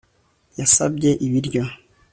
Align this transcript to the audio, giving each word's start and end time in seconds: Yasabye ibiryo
Yasabye 0.59 1.09
ibiryo 1.25 1.63